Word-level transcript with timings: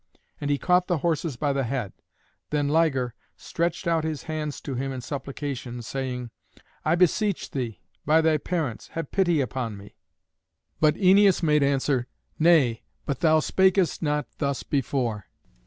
And 0.39 0.49
he 0.49 0.57
caught 0.57 0.87
the 0.87 0.97
horses 1.05 1.35
by 1.35 1.53
the 1.53 1.61
head. 1.65 1.93
Then 2.49 2.69
Liger 2.69 3.13
stretched 3.37 3.85
out 3.85 4.03
his 4.03 4.23
hands 4.23 4.59
to 4.61 4.73
him 4.73 4.91
in 4.91 5.01
supplication, 5.01 5.83
saying, 5.83 6.31
"I 6.83 6.95
beseech 6.95 7.51
thee, 7.51 7.81
by 8.03 8.21
thy 8.21 8.37
parents, 8.37 8.87
have 8.97 9.11
pity 9.11 9.41
upon 9.41 9.77
me." 9.77 9.93
But 10.79 10.95
Æneas 10.95 11.43
made 11.43 11.61
answer, 11.61 12.07
"Nay, 12.39 12.81
but 13.05 13.19
thou 13.19 13.41
spakest 13.41 14.01
not 14.01 14.25
thus 14.39 14.63
before. 14.63 15.27